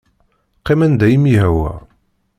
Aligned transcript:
Qqim 0.61 0.81
anda 0.85 1.07
i 1.09 1.17
m-yehwa. 1.23 1.73